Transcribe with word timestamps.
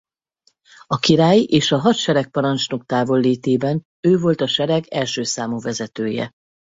A 0.87 0.97
király 0.99 1.39
és 1.43 1.71
a 1.71 1.77
hadseregparancsnok 1.79 2.85
távollétében 2.85 3.85
ő 4.07 4.17
volt 4.17 4.41
a 4.41 4.47
sereg 4.47 4.87
első 4.87 5.23
számú 5.23 5.59
vezetője. 5.61 6.31